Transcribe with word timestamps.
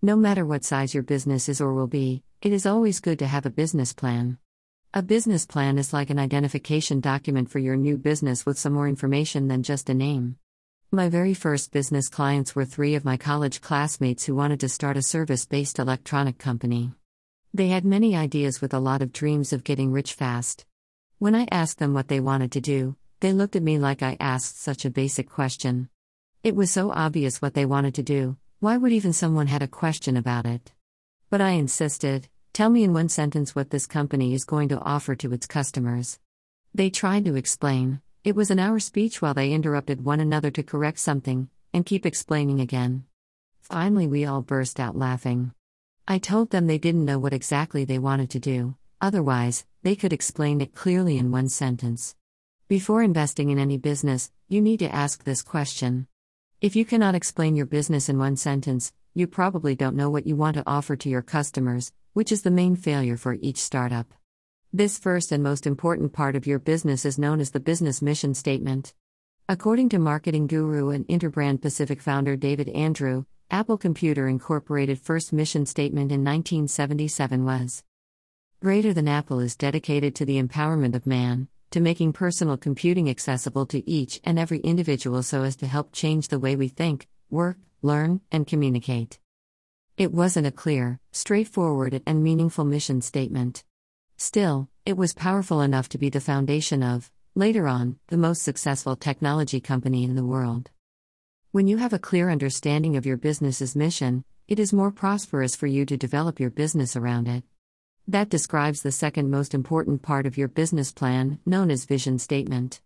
No 0.00 0.14
matter 0.14 0.46
what 0.46 0.62
size 0.62 0.94
your 0.94 1.02
business 1.02 1.48
is 1.48 1.60
or 1.60 1.74
will 1.74 1.88
be, 1.88 2.22
it 2.40 2.52
is 2.52 2.66
always 2.66 3.00
good 3.00 3.18
to 3.18 3.26
have 3.26 3.46
a 3.46 3.50
business 3.50 3.92
plan. 3.92 4.38
A 4.94 5.02
business 5.02 5.44
plan 5.44 5.76
is 5.76 5.92
like 5.92 6.08
an 6.08 6.20
identification 6.20 7.00
document 7.00 7.50
for 7.50 7.58
your 7.58 7.74
new 7.74 7.96
business 7.96 8.46
with 8.46 8.60
some 8.60 8.74
more 8.74 8.86
information 8.86 9.48
than 9.48 9.64
just 9.64 9.90
a 9.90 9.94
name. 9.94 10.36
My 10.92 11.08
very 11.08 11.34
first 11.34 11.72
business 11.72 12.08
clients 12.08 12.54
were 12.54 12.64
three 12.64 12.94
of 12.94 13.04
my 13.04 13.16
college 13.16 13.60
classmates 13.60 14.24
who 14.24 14.36
wanted 14.36 14.60
to 14.60 14.68
start 14.68 14.96
a 14.96 15.02
service 15.02 15.46
based 15.46 15.80
electronic 15.80 16.38
company. 16.38 16.92
They 17.52 17.66
had 17.66 17.84
many 17.84 18.14
ideas 18.14 18.60
with 18.60 18.72
a 18.74 18.78
lot 18.78 19.02
of 19.02 19.12
dreams 19.12 19.52
of 19.52 19.64
getting 19.64 19.90
rich 19.90 20.14
fast. 20.14 20.64
When 21.18 21.34
I 21.34 21.48
asked 21.50 21.80
them 21.80 21.92
what 21.92 22.06
they 22.06 22.20
wanted 22.20 22.52
to 22.52 22.60
do, 22.60 22.94
they 23.18 23.32
looked 23.32 23.56
at 23.56 23.64
me 23.64 23.80
like 23.80 24.04
I 24.04 24.16
asked 24.20 24.60
such 24.60 24.84
a 24.84 24.90
basic 24.90 25.28
question. 25.28 25.88
It 26.44 26.54
was 26.54 26.70
so 26.70 26.92
obvious 26.92 27.42
what 27.42 27.54
they 27.54 27.66
wanted 27.66 27.96
to 27.96 28.04
do, 28.04 28.36
why 28.60 28.76
would 28.76 28.90
even 28.90 29.12
someone 29.12 29.46
had 29.46 29.62
a 29.62 29.68
question 29.68 30.16
about 30.16 30.44
it? 30.44 30.72
But 31.30 31.40
I 31.40 31.50
insisted, 31.50 32.28
tell 32.52 32.70
me 32.70 32.82
in 32.82 32.92
one 32.92 33.08
sentence 33.08 33.54
what 33.54 33.70
this 33.70 33.86
company 33.86 34.34
is 34.34 34.44
going 34.44 34.68
to 34.70 34.80
offer 34.80 35.14
to 35.14 35.32
its 35.32 35.46
customers. 35.46 36.18
They 36.74 36.90
tried 36.90 37.24
to 37.26 37.36
explain, 37.36 38.00
it 38.24 38.34
was 38.34 38.50
an 38.50 38.58
hour 38.58 38.80
speech 38.80 39.22
while 39.22 39.32
they 39.32 39.52
interrupted 39.52 40.04
one 40.04 40.18
another 40.18 40.50
to 40.50 40.64
correct 40.64 40.98
something, 40.98 41.48
and 41.72 41.86
keep 41.86 42.04
explaining 42.04 42.58
again. 42.58 43.04
Finally, 43.60 44.08
we 44.08 44.24
all 44.24 44.42
burst 44.42 44.80
out 44.80 44.98
laughing. 44.98 45.52
I 46.08 46.18
told 46.18 46.50
them 46.50 46.66
they 46.66 46.78
didn't 46.78 47.04
know 47.04 47.20
what 47.20 47.32
exactly 47.32 47.84
they 47.84 48.00
wanted 48.00 48.30
to 48.30 48.40
do, 48.40 48.74
otherwise, 49.00 49.66
they 49.84 49.94
could 49.94 50.12
explain 50.12 50.60
it 50.60 50.74
clearly 50.74 51.16
in 51.16 51.30
one 51.30 51.48
sentence. 51.48 52.16
Before 52.66 53.04
investing 53.04 53.50
in 53.50 53.58
any 53.60 53.78
business, 53.78 54.32
you 54.48 54.60
need 54.60 54.80
to 54.80 54.92
ask 54.92 55.22
this 55.22 55.42
question. 55.42 56.08
If 56.60 56.74
you 56.74 56.84
cannot 56.84 57.14
explain 57.14 57.54
your 57.54 57.66
business 57.66 58.08
in 58.08 58.18
one 58.18 58.34
sentence, 58.34 58.92
you 59.14 59.28
probably 59.28 59.76
don't 59.76 59.94
know 59.94 60.10
what 60.10 60.26
you 60.26 60.34
want 60.34 60.56
to 60.56 60.64
offer 60.66 60.96
to 60.96 61.08
your 61.08 61.22
customers, 61.22 61.92
which 62.14 62.32
is 62.32 62.42
the 62.42 62.50
main 62.50 62.74
failure 62.74 63.16
for 63.16 63.34
each 63.34 63.58
startup. 63.58 64.12
This 64.72 64.98
first 64.98 65.30
and 65.30 65.40
most 65.40 65.68
important 65.68 66.12
part 66.12 66.34
of 66.34 66.48
your 66.48 66.58
business 66.58 67.04
is 67.04 67.16
known 67.16 67.38
as 67.38 67.52
the 67.52 67.60
business 67.60 68.02
mission 68.02 68.34
statement. 68.34 68.92
According 69.48 69.90
to 69.90 70.00
marketing 70.00 70.48
guru 70.48 70.90
and 70.90 71.06
Interbrand 71.06 71.62
Pacific 71.62 72.02
founder 72.02 72.34
David 72.34 72.68
Andrew, 72.70 73.24
Apple 73.52 73.78
Computer 73.78 74.26
Incorporated 74.26 74.98
first 74.98 75.32
mission 75.32 75.64
statement 75.64 76.10
in 76.10 76.24
1977 76.24 77.44
was 77.44 77.84
Greater 78.60 78.92
than 78.92 79.06
Apple 79.06 79.38
is 79.38 79.54
dedicated 79.54 80.16
to 80.16 80.24
the 80.24 80.42
empowerment 80.42 80.96
of 80.96 81.06
man, 81.06 81.46
to 81.70 81.80
making 81.80 82.12
personal 82.12 82.56
computing 82.56 83.10
accessible 83.10 83.66
to 83.66 83.88
each 83.88 84.20
and 84.24 84.38
every 84.38 84.58
individual 84.60 85.22
so 85.22 85.42
as 85.42 85.56
to 85.56 85.66
help 85.66 85.92
change 85.92 86.28
the 86.28 86.38
way 86.38 86.56
we 86.56 86.68
think, 86.68 87.08
work, 87.30 87.58
learn, 87.82 88.20
and 88.32 88.46
communicate. 88.46 89.18
It 89.96 90.12
wasn't 90.12 90.46
a 90.46 90.52
clear, 90.52 91.00
straightforward, 91.12 92.02
and 92.06 92.22
meaningful 92.22 92.64
mission 92.64 93.00
statement. 93.00 93.64
Still, 94.16 94.68
it 94.86 94.96
was 94.96 95.12
powerful 95.12 95.60
enough 95.60 95.88
to 95.90 95.98
be 95.98 96.08
the 96.08 96.20
foundation 96.20 96.82
of, 96.82 97.10
later 97.34 97.68
on, 97.68 97.98
the 98.08 98.16
most 98.16 98.42
successful 98.42 98.96
technology 98.96 99.60
company 99.60 100.04
in 100.04 100.16
the 100.16 100.24
world. 100.24 100.70
When 101.50 101.66
you 101.66 101.76
have 101.78 101.92
a 101.92 101.98
clear 101.98 102.30
understanding 102.30 102.96
of 102.96 103.06
your 103.06 103.16
business's 103.16 103.76
mission, 103.76 104.24
it 104.48 104.58
is 104.58 104.72
more 104.72 104.90
prosperous 104.90 105.54
for 105.54 105.66
you 105.66 105.84
to 105.86 105.96
develop 105.96 106.40
your 106.40 106.50
business 106.50 106.96
around 106.96 107.28
it. 107.28 107.44
That 108.10 108.30
describes 108.30 108.80
the 108.80 108.90
second 108.90 109.30
most 109.30 109.52
important 109.52 110.00
part 110.00 110.24
of 110.24 110.38
your 110.38 110.48
business 110.48 110.92
plan, 110.92 111.40
known 111.44 111.70
as 111.70 111.84
vision 111.84 112.18
statement. 112.18 112.80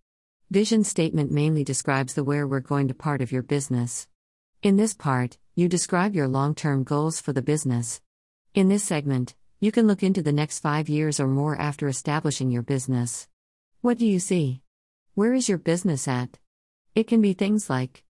Vision 0.50 0.82
statement 0.82 1.30
mainly 1.30 1.62
describes 1.62 2.14
the 2.14 2.24
where 2.24 2.44
we're 2.44 2.58
going 2.58 2.88
to 2.88 2.94
part 2.94 3.22
of 3.22 3.30
your 3.30 3.44
business. 3.44 4.08
In 4.64 4.76
this 4.76 4.94
part, 4.94 5.38
you 5.54 5.68
describe 5.68 6.16
your 6.16 6.26
long 6.26 6.56
term 6.56 6.82
goals 6.82 7.20
for 7.20 7.32
the 7.32 7.40
business. 7.40 8.00
In 8.52 8.68
this 8.68 8.82
segment, 8.82 9.36
you 9.60 9.70
can 9.70 9.86
look 9.86 10.02
into 10.02 10.22
the 10.22 10.32
next 10.32 10.58
five 10.58 10.88
years 10.88 11.20
or 11.20 11.28
more 11.28 11.56
after 11.56 11.86
establishing 11.86 12.50
your 12.50 12.62
business. 12.62 13.28
What 13.80 13.98
do 13.98 14.06
you 14.06 14.18
see? 14.18 14.62
Where 15.14 15.34
is 15.34 15.48
your 15.48 15.58
business 15.58 16.08
at? 16.08 16.36
It 16.96 17.06
can 17.06 17.20
be 17.20 17.32
things 17.32 17.70
like 17.70 18.02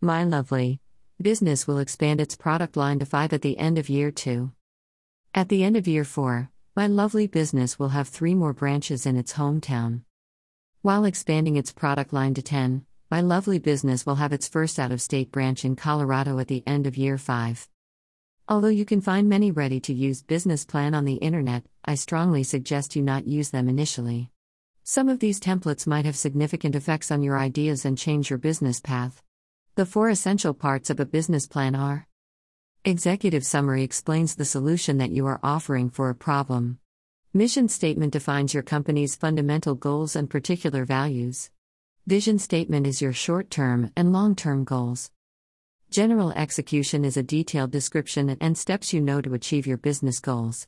My 0.00 0.24
Lovely 0.24 0.80
business 1.20 1.66
will 1.66 1.80
expand 1.80 2.18
its 2.18 2.34
product 2.34 2.78
line 2.78 2.98
to 3.00 3.04
five 3.04 3.34
at 3.34 3.42
the 3.42 3.58
end 3.58 3.76
of 3.76 3.90
year 3.90 4.10
two. 4.10 4.52
At 5.32 5.48
the 5.48 5.62
end 5.62 5.76
of 5.76 5.86
year 5.86 6.02
four, 6.02 6.50
My 6.74 6.88
Lovely 6.88 7.28
business 7.28 7.78
will 7.78 7.90
have 7.90 8.08
three 8.08 8.34
more 8.34 8.52
branches 8.52 9.06
in 9.06 9.16
its 9.16 9.34
hometown. 9.34 10.02
While 10.82 11.04
expanding 11.04 11.54
its 11.54 11.70
product 11.70 12.12
line 12.12 12.34
to 12.34 12.42
10, 12.42 12.84
My 13.12 13.20
Lovely 13.20 13.60
business 13.60 14.04
will 14.04 14.16
have 14.16 14.32
its 14.32 14.48
first 14.48 14.80
out 14.80 14.90
of 14.90 15.00
state 15.00 15.30
branch 15.30 15.64
in 15.64 15.76
Colorado 15.76 16.40
at 16.40 16.48
the 16.48 16.64
end 16.66 16.84
of 16.84 16.96
year 16.96 17.16
five. 17.16 17.68
Although 18.48 18.74
you 18.74 18.84
can 18.84 19.00
find 19.00 19.28
many 19.28 19.52
ready 19.52 19.78
to 19.78 19.94
use 19.94 20.20
business 20.20 20.64
plan 20.64 20.94
on 20.94 21.04
the 21.04 21.14
internet, 21.14 21.62
I 21.84 21.94
strongly 21.94 22.42
suggest 22.42 22.96
you 22.96 23.02
not 23.02 23.28
use 23.28 23.50
them 23.50 23.68
initially. 23.68 24.32
Some 24.82 25.08
of 25.08 25.20
these 25.20 25.38
templates 25.38 25.86
might 25.86 26.06
have 26.06 26.16
significant 26.16 26.74
effects 26.74 27.12
on 27.12 27.22
your 27.22 27.38
ideas 27.38 27.84
and 27.84 27.96
change 27.96 28.30
your 28.30 28.38
business 28.40 28.80
path. 28.80 29.22
The 29.76 29.86
four 29.86 30.08
essential 30.08 30.54
parts 30.54 30.90
of 30.90 30.98
a 30.98 31.06
business 31.06 31.46
plan 31.46 31.76
are 31.76 32.08
Executive 32.86 33.44
summary 33.44 33.82
explains 33.82 34.34
the 34.34 34.46
solution 34.46 34.96
that 34.96 35.10
you 35.10 35.26
are 35.26 35.38
offering 35.42 35.90
for 35.90 36.08
a 36.08 36.14
problem. 36.14 36.78
Mission 37.34 37.68
statement 37.68 38.10
defines 38.10 38.54
your 38.54 38.62
company's 38.62 39.14
fundamental 39.14 39.74
goals 39.74 40.16
and 40.16 40.30
particular 40.30 40.86
values. 40.86 41.50
Vision 42.06 42.38
statement 42.38 42.86
is 42.86 43.02
your 43.02 43.12
short 43.12 43.50
term 43.50 43.90
and 43.94 44.14
long 44.14 44.34
term 44.34 44.64
goals. 44.64 45.10
General 45.90 46.32
execution 46.32 47.04
is 47.04 47.18
a 47.18 47.22
detailed 47.22 47.70
description 47.70 48.34
and 48.40 48.56
steps 48.56 48.94
you 48.94 49.02
know 49.02 49.20
to 49.20 49.34
achieve 49.34 49.66
your 49.66 49.76
business 49.76 50.18
goals. 50.18 50.66